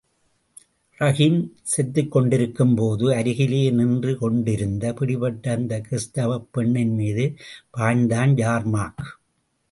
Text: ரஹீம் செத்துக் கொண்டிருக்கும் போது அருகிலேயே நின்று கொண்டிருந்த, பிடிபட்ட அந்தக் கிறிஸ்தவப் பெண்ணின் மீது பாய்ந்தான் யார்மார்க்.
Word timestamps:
ரஹீம் 0.99 1.51
செத்துக் 1.63 2.11
கொண்டிருக்கும் 2.11 2.75
போது 2.75 3.13
அருகிலேயே 3.15 3.69
நின்று 3.69 4.17
கொண்டிருந்த, 4.17 4.93
பிடிபட்ட 4.93 5.51
அந்தக் 5.51 5.85
கிறிஸ்தவப் 5.89 6.47
பெண்ணின் 6.51 6.93
மீது 6.93 7.35
பாய்ந்தான் 7.77 8.37
யார்மார்க். 8.37 9.19